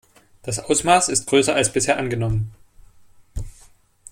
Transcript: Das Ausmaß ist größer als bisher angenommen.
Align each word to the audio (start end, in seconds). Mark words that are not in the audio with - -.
Das 0.41 0.57
Ausmaß 0.57 1.09
ist 1.09 1.27
größer 1.27 1.53
als 1.53 1.71
bisher 1.71 1.97
angenommen. 1.99 2.49